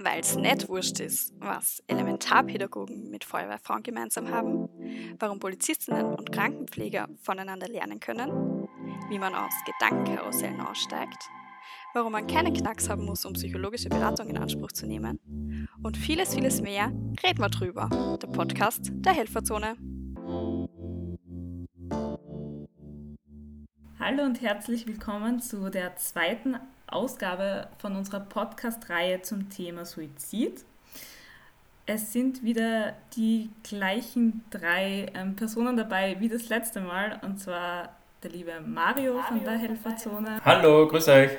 [0.00, 4.68] weil es nicht wurscht ist, was Elementarpädagogen mit Feuerwehrfrauen gemeinsam haben,
[5.18, 8.68] warum Polizistinnen und Krankenpfleger voneinander lernen können,
[9.08, 11.28] wie man aus Gedankenkarussellen aussteigt,
[11.94, 16.32] warum man keinen Knacks haben muss, um psychologische Beratung in Anspruch zu nehmen und vieles,
[16.32, 16.92] vieles mehr,
[17.24, 17.88] reden wir drüber.
[18.22, 19.76] Der Podcast der Helferzone.
[23.98, 26.56] Hallo und herzlich willkommen zu der zweiten
[26.92, 30.64] Ausgabe von unserer Podcast-Reihe zum Thema Suizid.
[31.86, 37.96] Es sind wieder die gleichen drei ähm, Personen dabei wie das letzte Mal, und zwar
[38.22, 40.40] der liebe Mario, Mario von der Helferzone.
[40.44, 41.30] Hallo, grüß euch.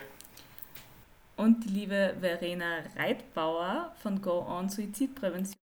[1.35, 5.55] Und die liebe Verena Reitbauer von Go On Suizidprävention.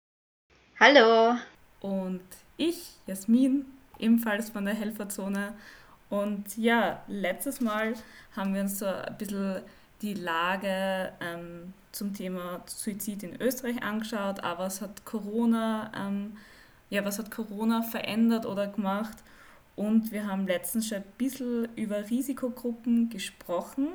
[0.80, 1.36] Hallo.
[1.82, 2.24] Und
[2.58, 3.66] ich, Jasmin,
[4.00, 5.54] ebenfalls von der Helferzone.
[6.10, 7.94] Und ja, letztes Mal
[8.36, 9.62] haben wir uns so ein bisschen
[10.02, 16.38] die Lage ähm, zum Thema Suizid in Österreich angeschaut, aber was hat Corona, ähm,
[16.90, 19.18] ja, was hat Corona verändert oder gemacht?
[19.76, 23.88] Und wir haben letztens schon ein bisschen über Risikogruppen gesprochen.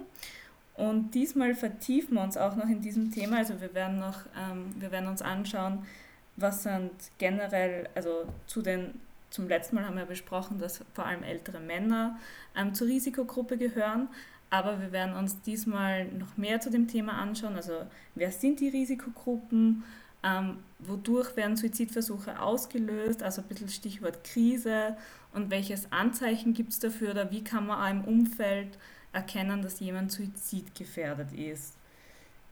[0.75, 3.39] Und diesmal vertiefen wir uns auch noch in diesem Thema.
[3.39, 5.87] Also wir werden noch, ähm, wir werden uns anschauen,
[6.37, 11.23] was sind generell, also zu den, zum letzten Mal haben wir besprochen, dass vor allem
[11.23, 12.19] ältere Männer
[12.57, 14.09] ähm, zur Risikogruppe gehören.
[14.51, 17.55] Aber wir werden uns diesmal noch mehr zu dem Thema anschauen.
[17.55, 19.85] Also wer sind die Risikogruppen?
[20.23, 23.23] Ähm, wodurch werden Suizidversuche ausgelöst?
[23.23, 24.97] Also ein bisschen Stichwort Krise.
[25.33, 27.13] Und welches Anzeichen gibt es dafür?
[27.13, 28.77] Oder wie kann man auch im Umfeld
[29.13, 31.75] erkennen, dass jemand suizidgefährdet ist?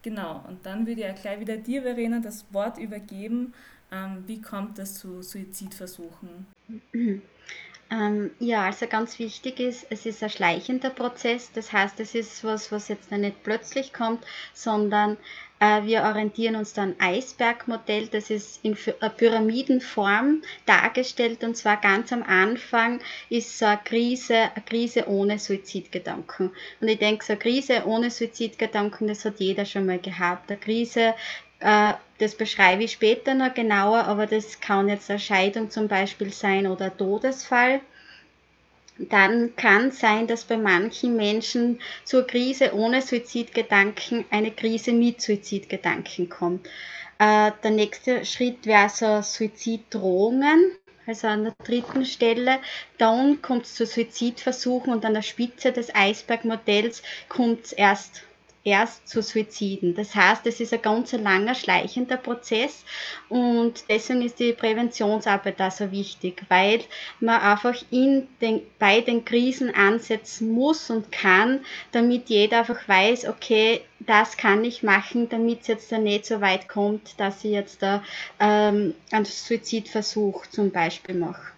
[0.02, 3.52] Genau, und dann würde ich auch gleich wieder dir, Verena, das Wort übergeben.
[3.90, 6.46] Ähm, wie kommt es zu Suizidversuchen?
[7.90, 11.50] Ähm, ja, also ganz wichtig ist, es ist ein schleichender Prozess.
[11.52, 14.22] Das heißt, es ist was, was jetzt nicht plötzlich kommt,
[14.52, 15.16] sondern
[15.58, 18.08] äh, wir orientieren uns dann Eisbergmodell.
[18.08, 24.36] Das ist in einer Pyramidenform dargestellt und zwar ganz am Anfang ist so eine Krise,
[24.36, 26.50] eine Krise ohne Suizidgedanken.
[26.80, 30.50] Und ich denke, so eine Krise ohne Suizidgedanken, das hat jeder schon mal gehabt.
[30.50, 31.14] Eine Krise äh,
[31.60, 36.66] das beschreibe ich später noch genauer, aber das kann jetzt eine Scheidung zum Beispiel sein
[36.66, 37.80] oder Todesfall.
[38.98, 46.28] Dann kann sein, dass bei manchen Menschen zur Krise ohne Suizidgedanken eine Krise mit Suizidgedanken
[46.28, 46.66] kommt.
[47.20, 50.72] Äh, der nächste Schritt wäre so Suiziddrohungen
[51.08, 52.58] also an der dritten Stelle.
[52.98, 58.22] Dann kommt es zu Suizidversuchen und an der Spitze des Eisbergmodells kommt es erst
[58.68, 59.94] erst zu Suiziden.
[59.94, 62.84] Das heißt, es ist ein ganz langer, schleichender Prozess
[63.28, 66.80] und deswegen ist die Präventionsarbeit da so wichtig, weil
[67.20, 71.60] man einfach in den, bei den Krisen ansetzen muss und kann,
[71.92, 76.40] damit jeder einfach weiß, okay, das kann ich machen, damit es jetzt da nicht so
[76.40, 78.02] weit kommt, dass ich jetzt da
[78.38, 81.52] ähm, einen Suizidversuch zum Beispiel mache.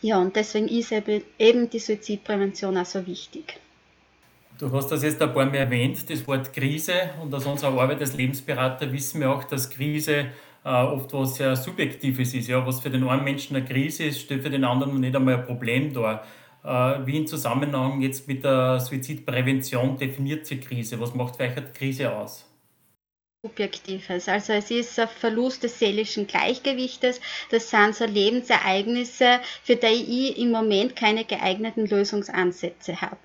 [0.00, 0.92] Ja, und deswegen ist
[1.38, 3.60] eben die Suizidprävention auch so wichtig.
[4.62, 7.10] Du hast das jetzt ein paar Mal erwähnt, das Wort Krise.
[7.20, 10.26] Und aus unserer Arbeit als Lebensberater wissen wir auch, dass Krise
[10.64, 12.46] äh, oft was sehr Subjektives ist.
[12.46, 15.34] Ja, was für den einen Menschen eine Krise ist, stellt für den anderen nicht einmal
[15.34, 16.24] ein Problem dar.
[16.62, 21.00] Äh, wie im Zusammenhang jetzt mit der Suizidprävention definiert sich Krise?
[21.00, 22.46] Was macht für euch eine Krise aus?
[23.44, 24.28] Subjektives.
[24.28, 27.20] Also es ist ein Verlust des seelischen Gleichgewichtes.
[27.50, 33.18] Das sind so Lebensereignisse, für die ich im Moment keine geeigneten Lösungsansätze habe.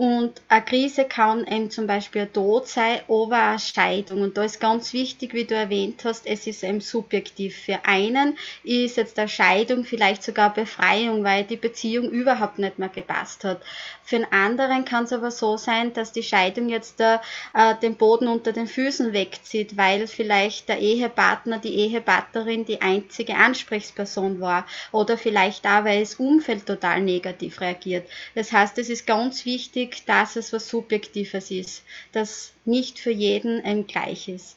[0.00, 4.22] Und eine Krise kann eben zum Beispiel ein Tod sein, aber eine Scheidung.
[4.22, 7.54] Und da ist ganz wichtig, wie du erwähnt hast, es ist eben subjektiv.
[7.54, 12.88] Für einen ist jetzt eine Scheidung vielleicht sogar Befreiung, weil die Beziehung überhaupt nicht mehr
[12.88, 13.60] gepasst hat.
[14.02, 17.18] Für einen anderen kann es aber so sein, dass die Scheidung jetzt äh,
[17.82, 24.40] den Boden unter den Füßen wegzieht, weil vielleicht der Ehepartner, die Ehepartnerin die einzige Ansprechperson
[24.40, 24.66] war.
[24.92, 28.08] Oder vielleicht auch, weil das Umfeld total negativ reagiert.
[28.34, 33.10] Das heißt, es ist ganz wichtig, wichtig, dass es was Subjektives ist, das nicht für
[33.10, 34.56] jeden ähm, gleich ist.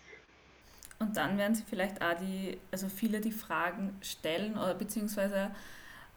[1.00, 5.52] Und dann werden sie vielleicht auch die, also viele die Fragen stellen oder beziehungsweise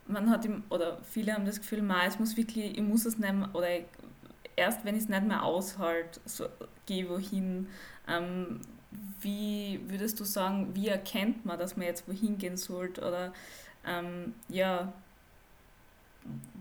[0.06, 3.19] man hat im, oder viele haben das Gefühl, ma, es muss wirklich, ich muss es
[3.19, 3.69] mehr, oder
[4.55, 6.46] erst wenn ich es nicht mehr aushalte, so,
[6.87, 7.67] gehe wohin.
[8.06, 8.61] Ähm,
[9.20, 13.00] wie würdest du sagen, wie erkennt man, dass man jetzt wohin gehen sollte?
[13.00, 13.32] Oder
[13.85, 14.93] ähm, ja,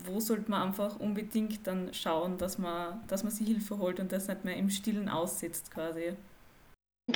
[0.05, 4.11] wo sollte man einfach unbedingt dann schauen, dass man, dass man sich Hilfe holt und
[4.11, 6.13] das nicht mehr im Stillen aussitzt quasi.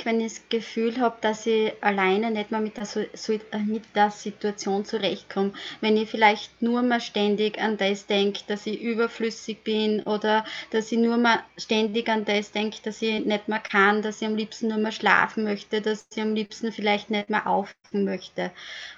[0.04, 3.84] Wenn ich das Gefühl habe, dass ich alleine nicht mehr mit der, so, äh, mit
[3.96, 9.64] der Situation zurechtkomme, wenn ich vielleicht nur mal ständig an das denke, dass ich überflüssig
[9.64, 14.02] bin oder dass ich nur mal ständig an das denke, dass ich nicht mehr kann,
[14.02, 17.46] dass ich am liebsten nur mehr schlafen möchte, dass ich am liebsten vielleicht nicht mehr
[17.48, 18.52] aufwachen möchte.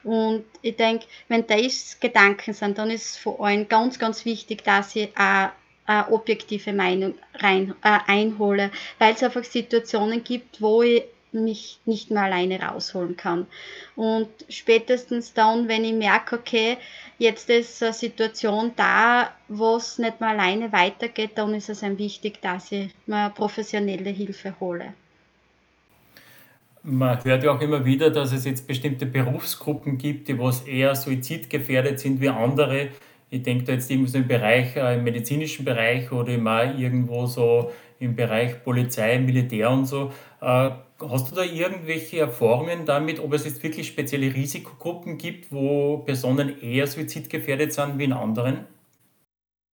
[0.05, 4.95] Und ich denke, wenn das Gedanken sind, dann ist vor allem ganz, ganz wichtig, dass
[4.95, 5.51] ich auch
[5.87, 12.11] äh, objektive Meinung rein, äh, einhole, weil es einfach Situationen gibt, wo ich mich nicht
[12.11, 13.47] mehr alleine rausholen kann.
[13.97, 16.77] Und spätestens dann, wenn ich merke, okay,
[17.19, 21.99] jetzt ist eine Situation da, wo es nicht mehr alleine weitergeht, dann ist es einem
[21.99, 24.93] wichtig, dass ich mir professionelle Hilfe hole.
[26.85, 30.97] Man hört ja auch immer wieder, dass es jetzt bestimmte Berufsgruppen gibt, die was eher
[30.97, 32.89] suizidgefährdet sind wie andere.
[33.33, 37.25] Ich denke da jetzt irgendwo so im Bereich, äh, im medizinischen Bereich oder mal irgendwo
[37.25, 40.13] so im Bereich Polizei, Militär und so.
[40.43, 40.71] Äh,
[41.01, 46.61] hast du da irgendwelche Erfahrungen damit, ob es jetzt wirklich spezielle Risikogruppen gibt, wo Personen
[46.61, 48.67] eher suizidgefährdet sind wie in anderen?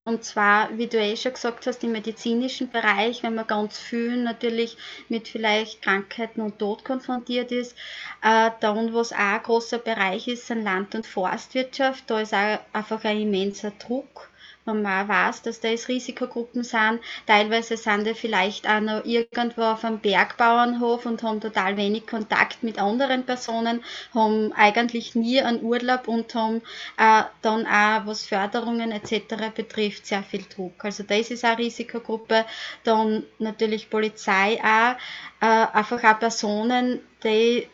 [0.10, 4.18] Und zwar, wie du eh schon gesagt hast, im medizinischen Bereich, wenn man ganz viel
[4.18, 4.76] natürlich
[5.08, 7.78] mit vielleicht Krankheiten und Tod konfrontiert ist.
[8.24, 12.06] Äh, dann, was auch ein großer Bereich ist, sind Land- und Forstwirtschaft.
[12.08, 14.32] Da ist auch einfach ein immenser Druck
[14.74, 17.00] man weiß, dass das Risikogruppen sind.
[17.26, 22.64] Teilweise sind die vielleicht auch noch irgendwo auf einem Bergbauernhof und haben total wenig Kontakt
[22.64, 23.84] mit anderen Personen,
[24.14, 26.62] haben eigentlich nie einen Urlaub und haben
[26.98, 29.52] äh, dann auch, was Förderungen etc.
[29.56, 30.84] betrifft, sehr viel Druck.
[30.84, 32.46] Also das ist eine Risikogruppe.
[32.84, 34.96] Dann natürlich Polizei auch,
[35.42, 37.68] äh, einfach auch Personen, die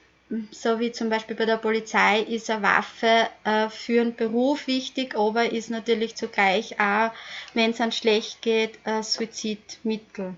[0.51, 5.15] so wie zum Beispiel bei der Polizei ist eine Waffe äh, für einen Beruf wichtig,
[5.15, 7.11] aber ist natürlich zugleich auch,
[7.53, 10.35] wenn es einem schlecht geht, ein Suizidmittel.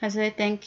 [0.00, 0.66] Also ich denke,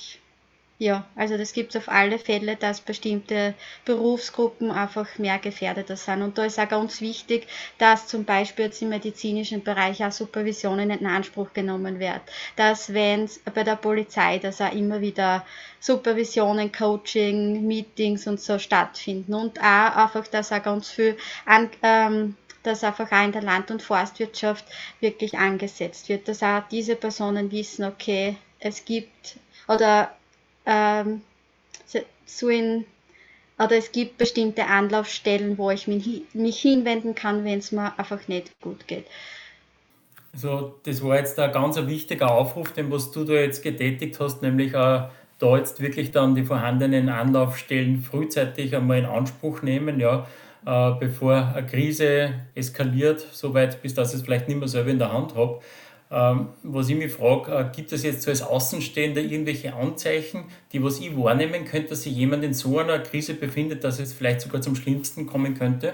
[0.77, 3.54] ja, also das gibt es auf alle Fälle, dass bestimmte
[3.86, 6.22] Berufsgruppen einfach mehr gefährdeter sind.
[6.22, 10.89] Und da ist auch ganz wichtig, dass zum Beispiel jetzt im medizinischen Bereich auch Supervisionen
[10.89, 12.19] in Anspruch genommen wird.
[12.57, 15.45] Dass wenn bei der Polizei, dass auch immer wieder
[15.80, 19.33] Supervisionen, Coaching, Meetings und so stattfinden.
[19.33, 23.72] Und auch einfach, dass auch ganz viel an, ähm, dass einfach auch in der Land-
[23.72, 24.66] und Forstwirtschaft
[25.00, 26.27] wirklich angesetzt wird.
[26.27, 29.38] Dass auch diese Personen wissen, okay, es gibt
[29.69, 30.12] oder
[30.66, 31.22] ähm,
[32.26, 32.86] so in,
[33.58, 38.28] oder es gibt bestimmte Anlaufstellen, wo ich mich, mich hinwenden kann, wenn es mir einfach
[38.28, 39.06] nicht gut geht.
[40.34, 44.42] Also das war jetzt ein ganz wichtiger Aufruf, den was du da jetzt getätigt hast,
[44.42, 45.10] nämlich auch
[45.40, 50.28] da jetzt wirklich dann die vorhandenen Anlaufstellen frühzeitig einmal in Anspruch nehmen, ja,
[50.66, 55.00] äh, bevor eine Krise eskaliert, soweit bis dass ich es vielleicht nicht mehr selber in
[55.00, 55.62] der Hand habe.
[56.16, 60.82] Ähm, was ich mich frage, äh, gibt es jetzt so als Außenstehender irgendwelche Anzeichen, die
[60.82, 64.40] was ich wahrnehmen könnte, dass sich jemand in so einer Krise befindet, dass es vielleicht
[64.40, 65.94] sogar zum Schlimmsten kommen könnte?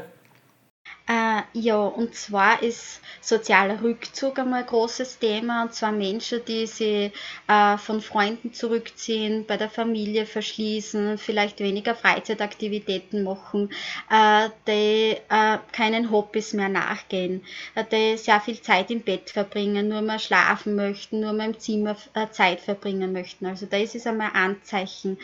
[1.11, 6.65] Äh, ja, und zwar ist sozialer Rückzug einmal ein großes Thema, und zwar Menschen, die
[6.65, 7.11] sich
[7.49, 13.73] äh, von Freunden zurückziehen, bei der Familie verschließen, vielleicht weniger Freizeitaktivitäten machen,
[14.09, 17.43] äh, die äh, keinen Hobbys mehr nachgehen,
[17.75, 21.59] äh, die sehr viel Zeit im Bett verbringen, nur mal schlafen möchten, nur mal im
[21.59, 23.47] Zimmer äh, Zeit verbringen möchten.
[23.47, 25.17] Also das ist einmal ein Anzeichen.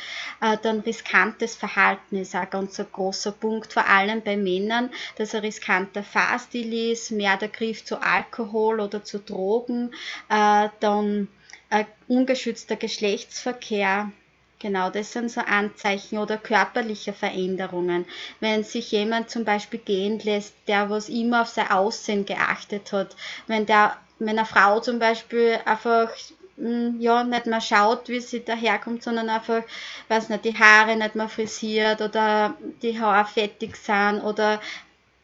[0.62, 5.42] dann riskantes Verhalten ist auch ein ganz großer Punkt, vor allem bei Männern, dass ein
[5.42, 9.94] riskantes bekannter Fahrstil ist, mehr der Griff zu Alkohol oder zu Drogen,
[10.30, 11.28] äh, dann
[11.70, 14.12] äh, ungeschützter Geschlechtsverkehr,
[14.60, 18.06] Genau, das sind so Anzeichen oder körperliche Veränderungen.
[18.40, 23.16] Wenn sich jemand zum Beispiel gehen lässt, der was immer auf sein Aussehen geachtet hat,
[23.46, 26.10] wenn der, wenn eine Frau zum Beispiel einfach
[26.58, 29.62] hm, ja, nicht mehr schaut, wie sie daherkommt, sondern einfach,
[30.08, 34.60] weiß nicht, die Haare nicht mehr frisiert oder die Haare fettig sind oder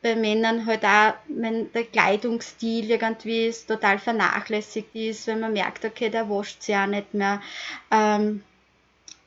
[0.03, 5.86] bei Männern halt auch, wenn der Kleidungsstil irgendwie ist, total vernachlässigt ist, wenn man merkt,
[5.86, 7.41] okay, der wascht sich auch nicht mehr.
[7.89, 8.43] Ähm,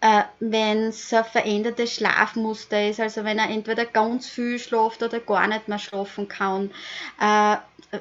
[0.03, 5.21] äh, wenn es ein verändertes Schlafmuster ist, also wenn er entweder ganz viel schläft oder
[5.21, 6.71] gar nicht mehr schlafen kann,
[7.21, 7.57] äh,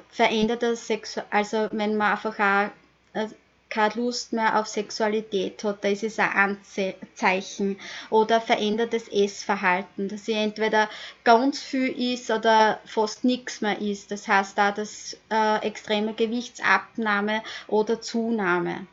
[0.10, 2.70] verändert das Sex, also wenn man einfach auch
[3.13, 3.27] äh,
[3.69, 7.79] keine Lust mehr auf Sexualität hat, das ist ein Anzeichen.
[8.10, 10.89] Oder verändertes Essverhalten, dass sie entweder
[11.24, 14.12] ganz viel isst oder fast nichts mehr isst.
[14.12, 18.88] Das heißt da das äh, extreme Gewichtsabnahme oder Zunahme.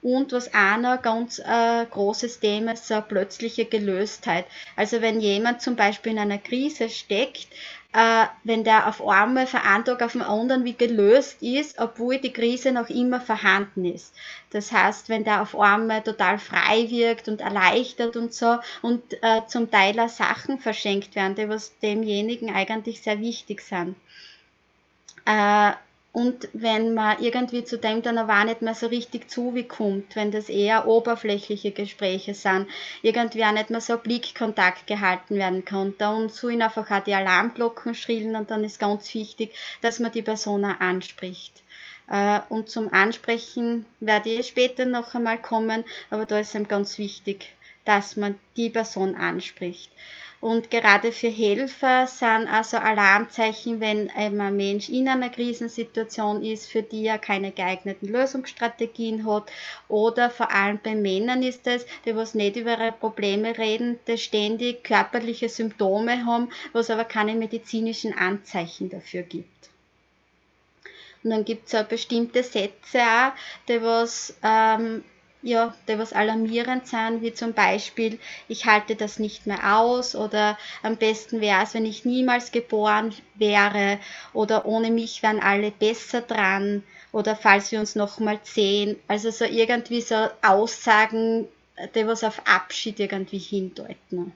[0.00, 4.46] Und was auch noch ein ganz äh, großes Thema ist, so eine plötzliche Gelöstheit.
[4.76, 7.48] Also wenn jemand zum Beispiel in einer Krise steckt,
[7.92, 12.18] äh, wenn der auf einmal von einem Tag auf den anderen wie gelöst ist, obwohl
[12.18, 14.14] die Krise noch immer vorhanden ist.
[14.50, 19.40] Das heißt, wenn der auf einmal total frei wirkt und erleichtert und so und äh,
[19.46, 23.96] zum Teil auch Sachen verschenkt werden, die was demjenigen eigentlich sehr wichtig sind.
[25.24, 25.72] Äh,
[26.12, 30.30] und wenn man irgendwie zu dem dann aber auch nicht mehr so richtig zukommt, wenn
[30.30, 32.66] das eher oberflächliche Gespräche sind,
[33.02, 37.94] irgendwie auch nicht mehr so Blickkontakt gehalten werden kann, dann sollen einfach auch die Alarmglocken
[37.94, 41.62] schrillen und dann ist ganz wichtig, dass man die Person auch anspricht.
[42.10, 46.98] Äh, und zum Ansprechen werde ich später noch einmal kommen, aber da ist es ganz
[46.98, 49.92] wichtig, dass man die Person anspricht.
[50.40, 56.82] Und gerade für Helfer sind also Alarmzeichen, wenn ein Mensch in einer Krisensituation ist, für
[56.82, 59.50] die er keine geeigneten Lösungsstrategien hat.
[59.88, 64.16] Oder vor allem bei Männern ist es, die was nicht über ihre Probleme reden, die
[64.16, 69.70] ständig körperliche Symptome haben, was aber keine medizinischen Anzeichen dafür gibt.
[71.24, 73.32] Und dann gibt es auch bestimmte Sätze auch,
[73.68, 75.02] die was ähm,
[75.42, 78.18] ja, die was alarmierend sind, wie zum Beispiel,
[78.48, 83.14] ich halte das nicht mehr aus oder am besten wäre es, wenn ich niemals geboren
[83.34, 83.98] wäre
[84.32, 88.96] oder ohne mich wären alle besser dran oder falls wir uns nochmal sehen.
[89.06, 91.46] Also so irgendwie so Aussagen,
[91.94, 94.32] die was auf Abschied irgendwie hindeuten.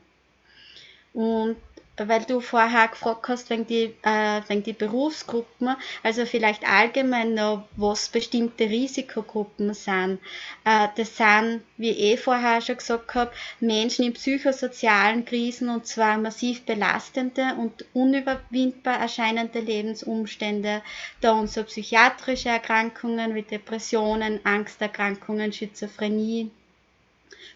[1.13, 1.57] Und
[1.99, 7.65] weil du vorher gefragt hast, wegen die, äh, wegen die Berufsgruppen, also vielleicht allgemein noch,
[7.77, 10.19] was bestimmte Risikogruppen sind.
[10.65, 15.87] Äh, das sind, wie ich eh vorher schon gesagt habe, Menschen in psychosozialen Krisen und
[15.87, 20.83] zwar massiv belastende und unüberwindbar erscheinende Lebensumstände,
[21.21, 26.51] da unsere psychiatrische Erkrankungen wie Depressionen, Angsterkrankungen, Schizophrenie,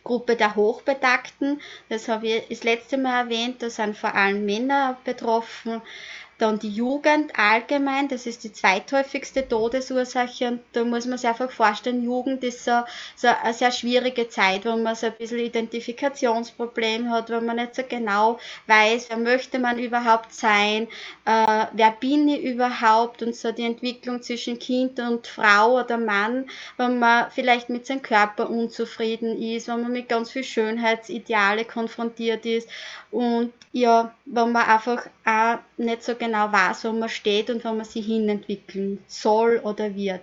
[0.04, 1.60] Gruppe der Hochbetagten.
[1.88, 5.82] Das habe ich das letzte Mal erwähnt, da sind vor allem Männer betroffen.
[6.38, 11.50] Dann die Jugend allgemein, das ist die zweithäufigste Todesursache und da muss man sich einfach
[11.50, 12.82] vorstellen, Jugend ist so,
[13.16, 17.74] so eine sehr schwierige Zeit, wo man so ein bisschen Identifikationsproblem hat, wo man nicht
[17.74, 20.88] so genau weiß, wer möchte man überhaupt sein,
[21.24, 26.50] äh, wer bin ich überhaupt und so die Entwicklung zwischen Kind und Frau oder Mann,
[26.76, 32.44] wenn man vielleicht mit seinem Körper unzufrieden ist, wenn man mit ganz viel Schönheitsideale konfrontiert
[32.44, 32.68] ist
[33.10, 37.72] und ja, wenn man einfach auch nicht so genau weiß, wo man steht und wo
[37.72, 40.22] man sich hinentwickeln soll oder wird.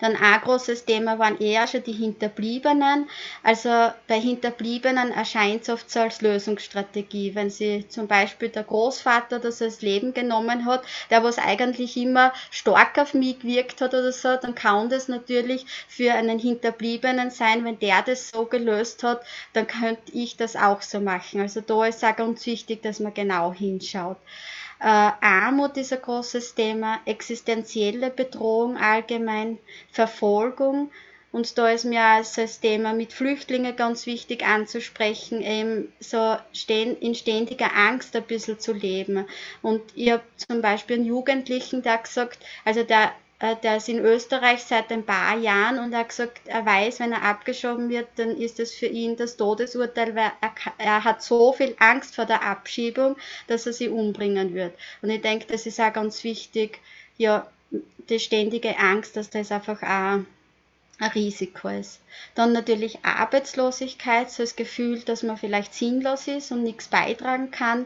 [0.00, 3.08] Dann ein großes Thema waren eher schon die Hinterbliebenen.
[3.42, 3.70] Also
[4.06, 9.62] bei Hinterbliebenen erscheint es oft so als Lösungsstrategie, wenn sie zum Beispiel der Großvater das
[9.62, 14.36] als Leben genommen hat, der was eigentlich immer stark auf mich gewirkt hat oder so,
[14.36, 19.22] dann kann das natürlich für einen Hinterbliebenen sein, wenn der das so gelöst hat,
[19.54, 21.40] dann könnte ich das auch so machen.
[21.40, 24.18] Also da ist auch ganz wichtig, dass man genau hinschaut.
[24.78, 29.58] Äh, Armut ist ein großes Thema, existenzielle Bedrohung allgemein,
[29.90, 30.90] Verfolgung.
[31.32, 36.36] Und da ist mir als das Thema mit Flüchtlingen ganz wichtig anzusprechen, eben so
[36.68, 39.26] in ständiger Angst ein bisschen zu leben.
[39.60, 44.62] Und ich habe zum Beispiel einen Jugendlichen, der gesagt, also der der ist in Österreich
[44.62, 48.30] seit ein paar Jahren und er hat gesagt, er weiß, wenn er abgeschoben wird, dann
[48.30, 52.42] ist es für ihn das Todesurteil, weil er, er hat so viel Angst vor der
[52.42, 53.16] Abschiebung,
[53.46, 54.74] dass er sie umbringen wird.
[55.02, 56.80] Und ich denke, das ist auch ganz wichtig,
[57.18, 57.46] ja,
[58.08, 60.20] die ständige Angst, dass das einfach auch
[60.98, 62.00] ein Risiko ist.
[62.34, 67.84] Dann natürlich Arbeitslosigkeit, so das Gefühl, dass man vielleicht sinnlos ist und nichts beitragen kann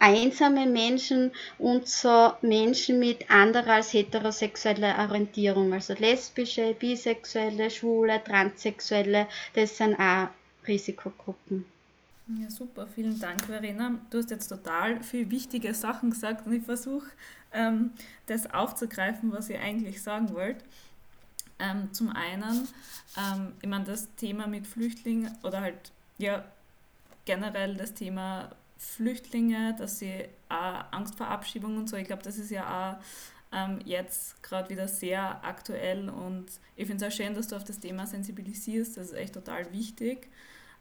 [0.00, 9.28] einsame Menschen und so Menschen mit anderer als heterosexueller Orientierung, also lesbische, bisexuelle, schwule, transsexuelle,
[9.54, 10.28] das sind auch
[10.66, 11.64] Risikogruppen.
[12.40, 13.98] Ja, super, vielen Dank, Verena.
[14.10, 17.10] Du hast jetzt total viele wichtige Sachen gesagt und ich versuche,
[17.52, 17.90] ähm,
[18.26, 20.58] das aufzugreifen, was ihr eigentlich sagen wollt.
[21.58, 22.68] Ähm, zum einen,
[23.18, 26.44] ähm, ich meine, das Thema mit Flüchtlingen oder halt, ja,
[27.26, 32.38] generell das Thema Flüchtlinge, dass sie auch Angst vor Abschiebung und so, ich glaube, das
[32.38, 33.04] ist ja auch
[33.54, 36.46] ähm, jetzt gerade wieder sehr aktuell und
[36.76, 39.70] ich finde es auch schön, dass du auf das Thema sensibilisierst, das ist echt total
[39.70, 40.28] wichtig.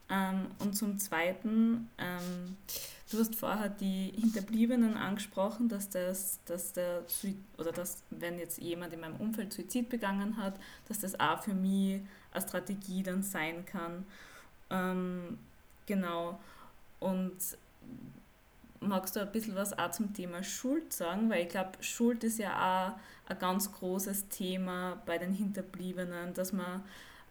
[0.09, 2.55] Ähm, und zum Zweiten, ähm,
[3.11, 7.03] du hast vorher die Hinterbliebenen angesprochen, dass das, dass der
[7.57, 11.53] oder dass, wenn jetzt jemand in meinem Umfeld Suizid begangen hat, dass das auch für
[11.53, 12.01] mich
[12.31, 14.05] eine Strategie dann sein kann.
[14.69, 15.37] Ähm,
[15.85, 16.39] genau.
[16.99, 17.35] Und
[18.79, 21.29] magst du ein bisschen was auch zum Thema Schuld sagen?
[21.29, 26.53] Weil ich glaube, Schuld ist ja auch ein ganz großes Thema bei den Hinterbliebenen, dass
[26.53, 26.83] man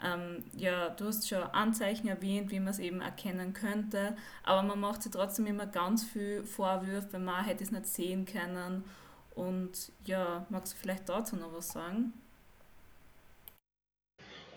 [0.02, 4.78] ähm, ja, du hast schon Anzeichen erwähnt, wie man es eben erkennen könnte, aber man
[4.78, 8.84] macht sich trotzdem immer ganz viel Vorwürfe, man hätte es nicht sehen können.
[9.34, 12.12] Und ja, magst du vielleicht dazu noch was sagen?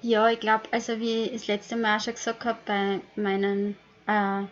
[0.02, 3.78] Ja, ich glaube, also wie ich das letzte Mal schon gesagt habe, bei meinen
[4.08, 4.44] äh,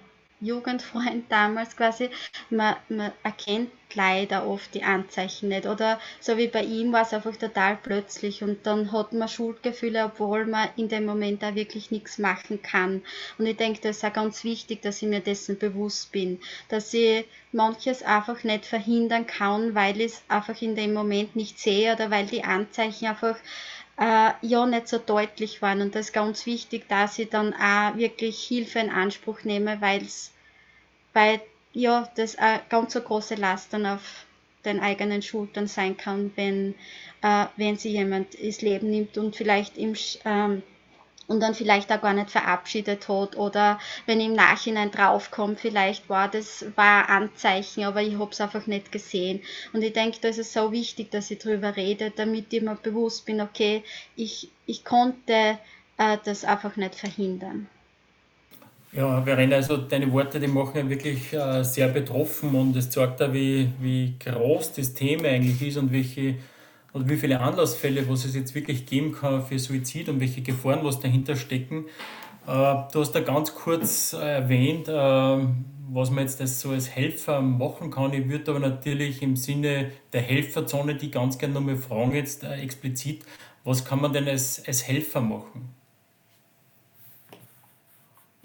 [0.41, 2.09] Jugendfreund damals quasi,
[2.49, 5.65] man, man erkennt leider oft die Anzeichen nicht.
[5.65, 10.05] Oder so wie bei ihm war es einfach total plötzlich und dann hat man Schuldgefühle,
[10.05, 13.01] obwohl man in dem Moment da wirklich nichts machen kann.
[13.37, 16.93] Und ich denke, das ist auch ganz wichtig, dass ich mir dessen bewusst bin, dass
[16.93, 21.93] ich manches einfach nicht verhindern kann, weil ich es einfach in dem Moment nicht sehe
[21.93, 23.37] oder weil die Anzeichen einfach
[23.99, 25.81] äh, ja nicht so deutlich waren.
[25.81, 30.31] Und das ist ganz wichtig, dass ich dann auch wirklich Hilfe in Anspruch nehme, weil's,
[31.13, 31.41] weil
[31.73, 34.25] ja das eine ganz so große Last dann auf
[34.65, 36.75] den eigenen Schultern sein kann, wenn,
[37.21, 40.63] äh, wenn sie jemand ins Leben nimmt und vielleicht im ähm,
[41.29, 46.27] und dann vielleicht auch gar nicht verabschiedet hat oder wenn im Nachhinein draufkommt, vielleicht war
[46.27, 49.41] das war ein Anzeichen, aber ich habe es einfach nicht gesehen.
[49.71, 52.75] Und ich denke, da ist es so wichtig, dass ich drüber rede, damit ich mir
[52.75, 53.83] bewusst bin, okay,
[54.15, 55.59] ich, ich konnte
[55.97, 57.67] äh, das einfach nicht verhindern.
[58.91, 63.21] Ja, Verena, also deine Worte, die machen ja wirklich äh, sehr betroffen und es zeigt
[63.21, 66.37] auch, wie, wie groß das Thema eigentlich ist und welche
[66.93, 70.83] oder wie viele Anlassfälle, was es jetzt wirklich geben kann für Suizid und welche Gefahren,
[70.83, 71.85] was dahinter stecken.
[72.47, 75.47] Äh, du hast da ganz kurz erwähnt, äh,
[75.91, 78.13] was man jetzt so als Helfer machen kann.
[78.13, 82.61] Ich würde aber natürlich im Sinne der Helferzone die ganz gerne nochmal fragen, jetzt äh,
[82.61, 83.23] explizit,
[83.63, 85.73] was kann man denn als, als Helfer machen?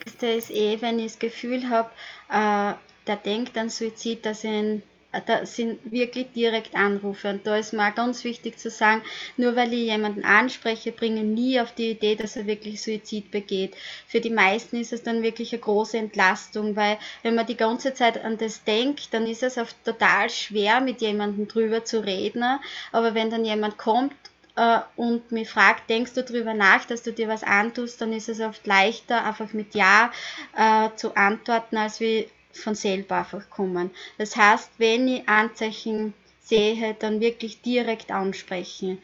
[0.04, 1.90] Das ist eh, wenn ich das Gefühl habe,
[2.30, 2.74] äh,
[3.06, 4.82] der denkt an Suizid, dass ich ihn
[5.20, 7.28] da sind wirklich direkt Anrufe.
[7.28, 9.02] Und da ist mir auch ganz wichtig zu sagen,
[9.36, 13.74] nur weil ich jemanden anspreche, bringe nie auf die Idee, dass er wirklich Suizid begeht.
[14.06, 17.94] Für die meisten ist es dann wirklich eine große Entlastung, weil wenn man die ganze
[17.94, 22.44] Zeit an das denkt, dann ist es oft total schwer, mit jemandem drüber zu reden.
[22.92, 24.14] Aber wenn dann jemand kommt,
[24.56, 28.28] äh, und mich fragt, denkst du drüber nach, dass du dir was antust, dann ist
[28.28, 30.12] es oft leichter, einfach mit Ja
[30.56, 33.90] äh, zu antworten, als wie von selber einfach kommen.
[34.18, 38.98] Das heißt, wenn ich Anzeichen sehe, dann wirklich direkt ansprechen.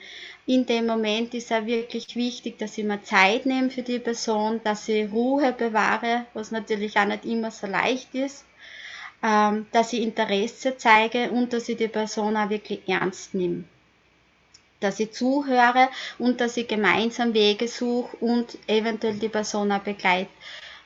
[0.47, 4.61] In dem Moment ist auch wirklich wichtig, dass ich mir Zeit nehme für die Person,
[4.63, 8.45] dass ich Ruhe bewahre, was natürlich auch nicht immer so leicht ist,
[9.23, 13.65] ähm, dass ich Interesse zeige und dass ich die Person auch wirklich ernst nehme.
[14.81, 20.31] Dass ich zuhöre und dass ich gemeinsam Wege suche und eventuell die Person auch begleite.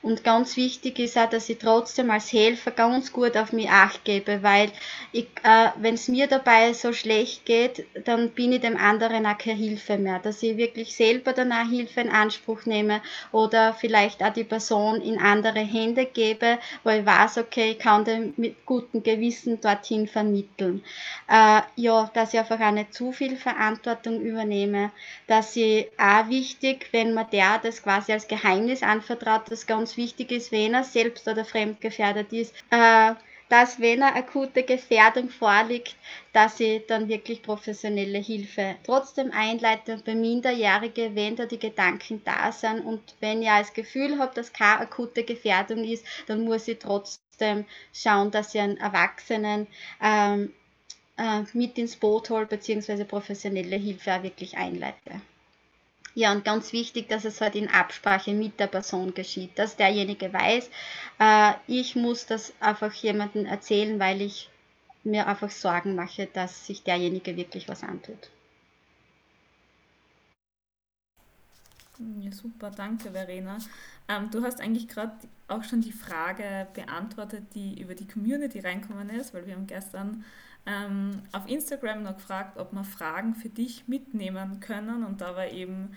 [0.05, 4.05] Und ganz wichtig ist auch, dass ich trotzdem als Helfer ganz gut auf mich acht
[4.05, 4.71] gebe, weil
[5.15, 9.57] äh, wenn es mir dabei so schlecht geht, dann bin ich dem anderen auch keine
[9.57, 10.19] Hilfe mehr.
[10.19, 13.01] Dass ich wirklich selber dann auch Hilfe in Anspruch nehme
[13.33, 18.05] oder vielleicht auch die Person in andere Hände gebe, wo ich weiß, okay, ich kann
[18.05, 20.85] den mit gutem Gewissen dorthin vermitteln.
[21.31, 24.91] Äh, ja, dass ich einfach auch nicht zu viel Verantwortung übernehme.
[25.29, 30.31] Dass ich auch wichtig, wenn man der das quasi als Geheimnis anvertraut, das ganz wichtig
[30.33, 33.15] ist, wenn er selbst oder fremdgefährdet ist, äh,
[33.49, 35.97] dass wenn er akute Gefährdung vorliegt,
[36.33, 42.23] dass ich dann wirklich professionelle Hilfe trotzdem einleite und bei Minderjährigen, wenn da die Gedanken
[42.25, 46.69] da sind und wenn ich das Gefühl habe, dass keine akute Gefährdung ist, dann muss
[46.69, 49.67] ich trotzdem schauen, dass ich einen Erwachsenen
[50.03, 50.53] ähm,
[51.17, 55.21] äh, mit ins Boot hole, beziehungsweise professionelle Hilfe auch wirklich einleite.
[56.15, 60.33] Ja, und ganz wichtig, dass es halt in Absprache mit der Person geschieht, dass derjenige
[60.33, 60.71] weiß,
[61.19, 64.49] äh, ich muss das einfach jemandem erzählen, weil ich
[65.03, 68.31] mir einfach Sorgen mache, dass sich derjenige wirklich was antut.
[72.21, 73.59] Ja, super, danke Verena.
[74.09, 75.13] Ähm, du hast eigentlich gerade
[75.47, 80.25] auch schon die Frage beantwortet, die über die Community reinkommen ist, weil wir haben gestern
[80.67, 85.05] ähm, auf Instagram noch gefragt, ob wir Fragen für dich mitnehmen können.
[85.05, 85.91] Und da war eben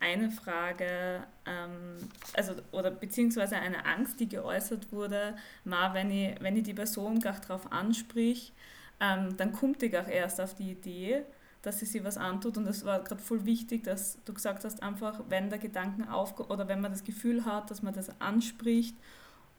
[0.00, 1.96] eine Frage, ähm,
[2.34, 7.20] also oder beziehungsweise eine Angst, die geäußert wurde, mal wenn ich, wenn ich die Person
[7.20, 8.52] gar darauf ansprich,
[9.00, 11.22] ähm, dann kommt ich auch erst auf die Idee,
[11.62, 12.56] dass sie sich was antut.
[12.56, 16.38] Und es war gerade voll wichtig, dass du gesagt hast, einfach, wenn der Gedanken auf
[16.38, 18.96] oder wenn man das Gefühl hat, dass man das anspricht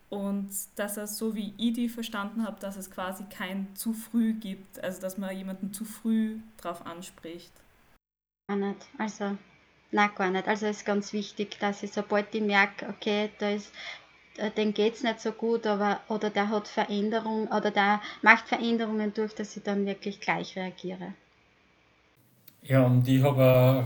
[0.10, 4.34] und dass er so wie ich die verstanden habe, dass es quasi kein zu früh
[4.34, 7.52] gibt, also dass man jemanden zu früh darauf anspricht.
[8.48, 8.88] Gar nicht.
[8.98, 9.38] Also,
[9.91, 10.48] nein, gar nicht.
[10.48, 13.72] Also es ist ganz wichtig, dass ich sobald ich merke, okay, da ist
[14.38, 18.48] äh, dem geht es nicht so gut, aber oder der hat Veränderungen oder der macht
[18.48, 21.13] Veränderungen durch, dass ich dann wirklich gleich reagiere.
[22.62, 23.86] Ja, und ich habe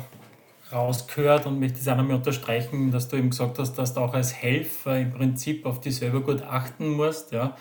[0.71, 4.33] rausgehört und möchte auch nochmal unterstreichen, dass du eben gesagt hast, dass du auch als
[4.33, 7.31] Helfer im Prinzip auf dich selber gut achten musst.
[7.31, 7.55] Ja.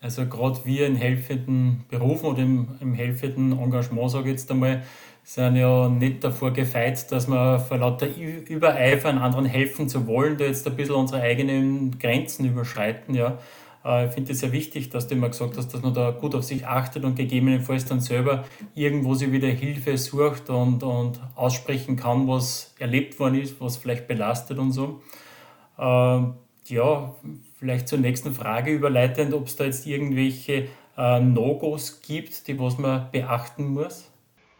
[0.00, 4.82] Also gerade wir in helfenden Berufen oder im, im helfenden Engagement, sage ich jetzt einmal,
[5.24, 10.44] sind ja nicht davor gefeit, dass wir vor lauter Übereifer anderen helfen zu wollen, da
[10.44, 13.14] jetzt ein bisschen unsere eigenen Grenzen überschreiten.
[13.14, 13.38] Ja.
[13.84, 16.34] Äh, ich finde es sehr wichtig, dass du immer gesagt hast, dass man da gut
[16.34, 21.96] auf sich achtet und gegebenenfalls dann selber irgendwo sich wieder Hilfe sucht und, und aussprechen
[21.96, 25.02] kann, was erlebt worden ist, was vielleicht belastet und so.
[25.78, 26.34] Ähm,
[26.66, 27.14] ja,
[27.58, 32.78] vielleicht zur nächsten Frage überleitend, ob es da jetzt irgendwelche äh, No-Gos gibt, die was
[32.78, 34.08] man beachten muss?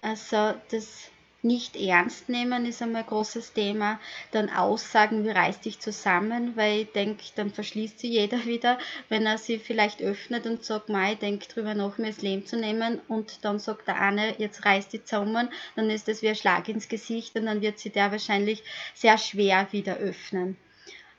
[0.00, 1.11] Also das
[1.42, 3.98] nicht ernst nehmen ist einmal ein großes Thema.
[4.30, 8.78] Dann Aussagen wie reiß dich zusammen, weil ich denke, dann verschließt sich jeder wieder,
[9.08, 12.56] wenn er sie vielleicht öffnet und sagt, ich denke drüber nach, mir das Leben zu
[12.56, 16.36] nehmen und dann sagt der eine, jetzt reiß dich zusammen, dann ist das wie ein
[16.36, 18.62] Schlag ins Gesicht und dann wird sie der wahrscheinlich
[18.94, 20.56] sehr schwer wieder öffnen.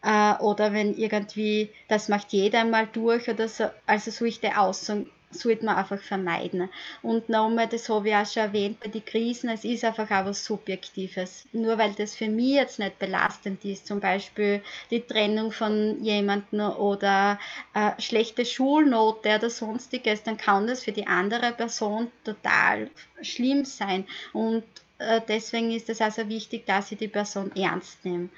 [0.03, 5.65] Äh, oder wenn irgendwie, das macht jeder mal durch oder so, also solche Aussagen sollte
[5.65, 6.69] man einfach vermeiden.
[7.02, 10.26] Und nochmal, das habe ich auch schon erwähnt bei den Krisen, es ist einfach auch
[10.26, 11.46] was Subjektives.
[11.52, 16.62] Nur weil das für mich jetzt nicht belastend ist, zum Beispiel die Trennung von jemandem
[16.62, 17.39] oder
[17.74, 22.89] äh, schlechte Schulnote oder sonstiges, dann kann das für die andere Person total
[23.22, 24.06] schlimm sein.
[24.34, 24.63] Und
[25.00, 28.30] äh, deswegen ist es also wichtig, dass ich die Person ernst nehme.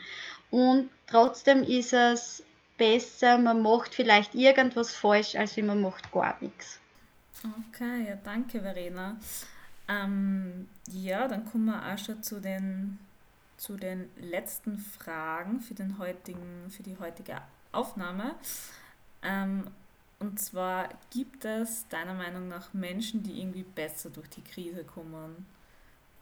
[0.51, 2.43] Und trotzdem ist es
[2.77, 6.79] besser, man macht vielleicht irgendwas falsch, als wie man macht gar nichts.
[7.43, 9.17] Okay, ja, danke Verena.
[9.87, 12.97] Ähm, ja, dann kommen wir auch schon zu den,
[13.57, 18.35] zu den letzten Fragen für, den heutigen, für die heutige Aufnahme.
[19.21, 19.67] Ähm,
[20.19, 25.45] und zwar, gibt es deiner Meinung nach Menschen, die irgendwie besser durch die Krise kommen?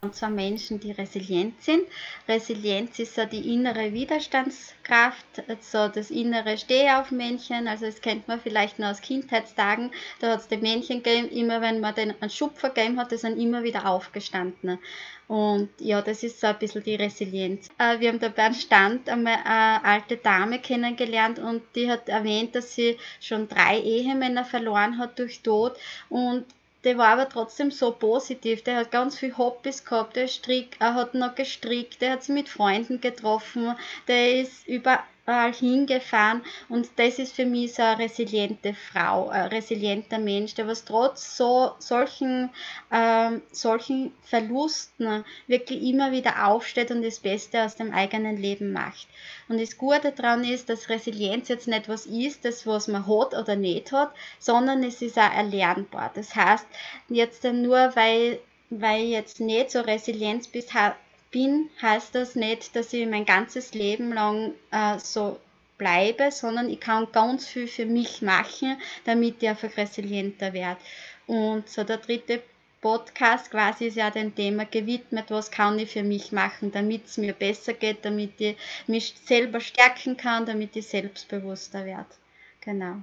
[0.04, 1.82] Und zwar Menschen, die resilient sind.
[2.28, 5.26] Resilienz ist so die innere Widerstandskraft,
[5.60, 9.90] so das innere Stehaufmännchen, also das kennt man vielleicht noch aus Kindheitstagen,
[10.20, 13.16] da hat es die Männchen gegeben, immer wenn man den einen Schupfer gegeben hat, die
[13.16, 14.78] sind immer wieder aufgestanden.
[15.26, 17.68] Und ja, das ist so ein bisschen die Resilienz.
[17.78, 22.54] Äh, wir haben da beim Stand einmal eine alte Dame kennengelernt und die hat erwähnt,
[22.54, 25.78] dass sie schon drei Ehemänner verloren hat durch Tod
[26.10, 26.44] und
[26.84, 28.62] der war aber trotzdem so positiv.
[28.62, 30.16] Der hat ganz viele Hobbys gehabt.
[30.16, 33.74] Der strick, er hat noch gestrickt, der hat sich mit Freunden getroffen,
[34.06, 40.18] der ist über hingefahren und das ist für mich so eine resiliente Frau, ein resilienter
[40.18, 42.50] Mensch, der was trotz so solchen,
[42.92, 49.08] ähm, solchen Verlusten wirklich immer wieder aufsteht und das Beste aus dem eigenen Leben macht.
[49.48, 53.34] Und das Gute daran ist, dass Resilienz jetzt nicht was ist, das was man hat
[53.34, 56.10] oder nicht hat, sondern es ist auch erlernbar.
[56.14, 56.66] Das heißt,
[57.08, 60.74] jetzt nur weil weil jetzt nicht so resilient bist,
[61.34, 65.40] bin, heißt das nicht, dass ich mein ganzes Leben lang äh, so
[65.76, 70.80] bleibe, sondern ich kann ganz viel für mich machen, damit ich einfach resilienter werde.
[71.26, 72.40] Und so der dritte
[72.80, 77.18] Podcast quasi ist ja dem Thema gewidmet, was kann ich für mich machen, damit es
[77.18, 82.06] mir besser geht, damit ich mich selber stärken kann, damit ich selbstbewusster werde.
[82.60, 82.96] Genau.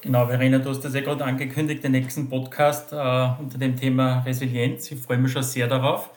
[0.00, 4.20] Genau, Verena, du hast das ja gerade angekündigt, den nächsten Podcast äh, unter dem Thema
[4.20, 4.90] Resilienz.
[4.90, 6.10] Ich freue mich schon sehr darauf.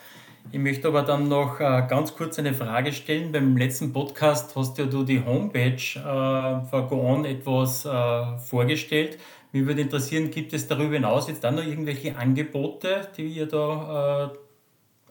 [0.52, 3.32] Ich möchte aber dann noch äh, ganz kurz eine Frage stellen.
[3.32, 9.20] Beim letzten Podcast hast ja du die Homepage äh, von Go etwas äh, vorgestellt.
[9.52, 14.32] Mich würde interessieren, gibt es darüber hinaus jetzt dann noch irgendwelche Angebote, die ihr da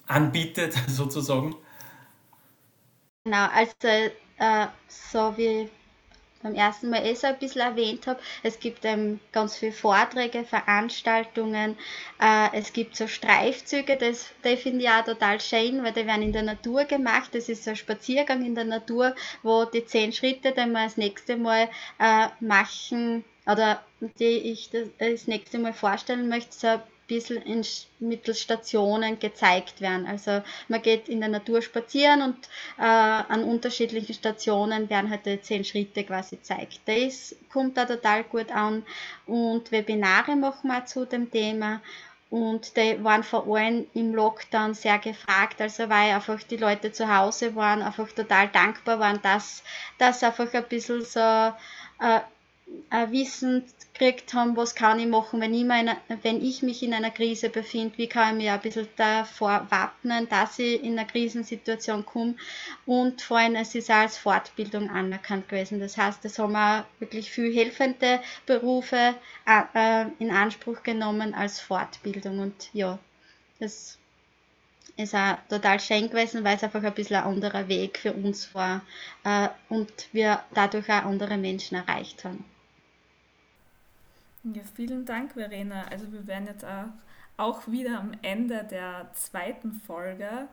[0.07, 1.55] anbietet, sozusagen?
[3.25, 3.73] Genau, also
[4.39, 5.69] äh, so wie
[6.47, 8.21] beim ersten Mal eh so ein bisschen erwähnt habe.
[8.43, 11.77] Es gibt ähm, ganz viele Vorträge, Veranstaltungen,
[12.21, 16.23] äh, es gibt so Streifzüge, das, das finde ich auch total schön, weil die werden
[16.23, 17.35] in der Natur gemacht.
[17.35, 20.97] Das ist so ein Spaziergang in der Natur, wo die zehn Schritte, die wir das
[20.97, 23.83] nächste Mal äh, machen oder
[24.19, 27.65] die ich das, das nächste Mal vorstellen möchte, so bisschen in
[28.01, 30.07] Mittelstationen gezeigt werden.
[30.07, 32.37] Also man geht in der Natur spazieren und
[32.79, 36.81] äh, an unterschiedlichen Stationen werden halt die zehn Schritte quasi gezeigt.
[36.87, 38.85] Das kommt da total gut an
[39.27, 41.81] und Webinare machen wir zu dem Thema
[42.29, 47.15] und die waren vor allem im Lockdown sehr gefragt, also weil einfach die Leute zu
[47.15, 49.63] Hause waren, einfach total dankbar waren, dass
[49.99, 52.21] das einfach ein bisschen so äh,
[53.11, 57.11] Wissen gekriegt haben, was kann ich machen, wenn ich, meine, wenn ich mich in einer
[57.11, 62.05] Krise befinde, wie kann ich mich ein bisschen davor wappnen, dass ich in eine Krisensituation
[62.05, 62.35] komme
[62.85, 65.81] und vor allem es ist auch als Fortbildung anerkannt gewesen.
[65.81, 69.15] Das heißt, es haben auch wirklich viel helfende Berufe
[69.47, 72.99] äh, in Anspruch genommen als Fortbildung und ja,
[73.59, 73.99] das
[74.97, 78.55] ist auch total schön gewesen, weil es einfach ein bisschen ein anderer Weg für uns
[78.55, 78.83] war
[79.25, 82.45] äh, und wir dadurch auch andere Menschen erreicht haben.
[84.55, 85.87] Ja, vielen Dank, Verena.
[85.91, 86.87] Also wir werden jetzt auch,
[87.37, 90.49] auch wieder am Ende der zweiten Folge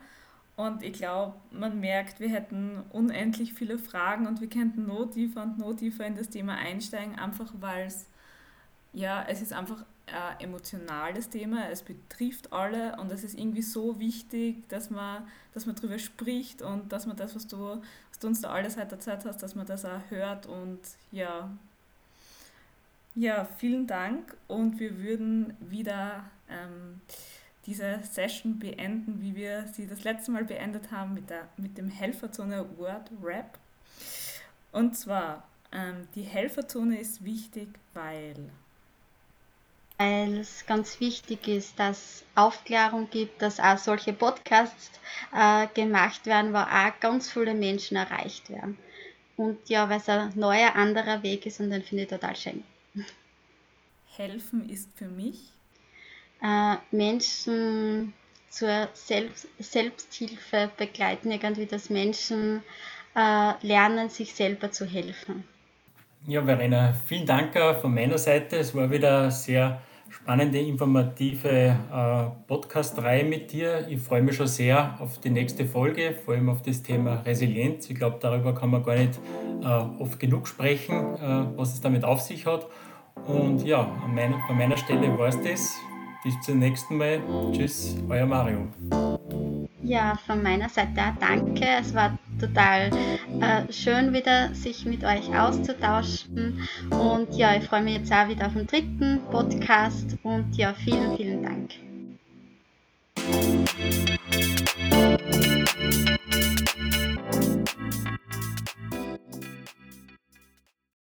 [0.56, 5.42] und ich glaube, man merkt, wir hätten unendlich viele Fragen und wir könnten noch tiefer
[5.44, 8.06] und noch tiefer in das Thema einsteigen, einfach weil es,
[8.92, 14.00] ja, es ist einfach ein emotionales Thema, es betrifft alle und es ist irgendwie so
[14.00, 17.58] wichtig, dass man, dass man darüber spricht und dass man das, was du,
[18.10, 20.80] was du uns da alles heute erzählt hast, dass man das auch hört und
[21.12, 21.48] ja.
[23.16, 27.00] Ja, vielen Dank und wir würden wieder ähm,
[27.64, 31.88] diese Session beenden, wie wir sie das letzte Mal beendet haben mit, der, mit dem
[31.88, 33.56] Helferzone Word Rap.
[34.72, 38.50] Und zwar, ähm, die Helferzone ist wichtig, weil
[39.96, 44.90] weil es ganz wichtig ist, dass Aufklärung gibt, dass auch solche Podcasts
[45.32, 48.76] äh, gemacht werden, wo auch ganz viele Menschen erreicht werden.
[49.36, 52.64] Und ja, weil es ein neuer, anderer Weg ist und den finde ich total schön.
[54.16, 55.52] Helfen ist für mich?
[56.42, 58.12] Äh, Menschen
[58.48, 62.62] zur Selbst Selbsthilfe begleiten, irgendwie, dass Menschen
[63.16, 65.44] äh, lernen, sich selber zu helfen.
[66.26, 68.56] Ja, Verena, vielen Dank von meiner Seite.
[68.56, 73.86] Es war wieder eine sehr spannende, informative äh, Podcast-Reihe mit dir.
[73.88, 77.90] Ich freue mich schon sehr auf die nächste Folge, vor allem auf das Thema Resilienz.
[77.90, 79.18] Ich glaube, darüber kann man gar nicht
[79.62, 82.66] äh, oft genug sprechen, äh, was es damit auf sich hat.
[83.26, 85.76] Und ja, mein, von meiner Stelle war es das.
[86.22, 87.20] Bis zum nächsten Mal.
[87.52, 88.66] Tschüss, euer Mario.
[89.82, 91.66] Ja, von meiner Seite auch danke.
[91.80, 92.90] Es war total
[93.40, 96.66] äh, schön wieder, sich mit euch auszutauschen.
[96.90, 100.16] Und ja, ich freue mich jetzt auch wieder auf den dritten Podcast.
[100.22, 101.70] Und ja, vielen, vielen Dank.